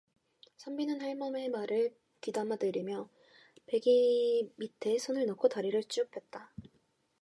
[0.57, 3.07] 선비는 할멈의 말을 귀담아들으며
[3.67, 6.51] 베개 밑에 손을 넣고 다리를 쭉 폈다.